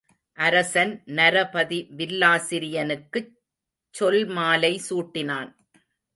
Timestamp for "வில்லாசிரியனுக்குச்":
1.97-3.31